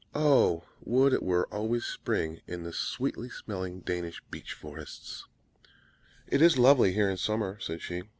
"Oh, 0.15 0.63
would 0.83 1.13
it 1.13 1.21
were 1.21 1.45
always 1.53 1.85
spring 1.85 2.41
in 2.47 2.63
the 2.63 2.73
sweetly 2.73 3.29
smelling 3.29 3.81
Danish 3.81 4.19
beech 4.31 4.53
forests!" 4.53 5.09
* 5.27 5.27
Asperula 5.27 5.67
odorata. 6.29 6.35
"It 6.35 6.41
is 6.41 6.57
lovely 6.57 6.93
here 6.93 7.09
in 7.11 7.17
summer!" 7.17 7.59
said 7.59 7.83
she. 7.83 8.01